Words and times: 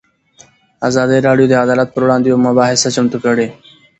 ازادي 0.87 1.17
راډیو 1.27 1.47
د 1.49 1.53
عدالت 1.63 1.87
پر 1.91 2.01
وړاندې 2.05 2.27
یوه 2.29 2.45
مباحثه 2.47 2.89
چمتو 2.95 3.17
کړې. 3.25 3.47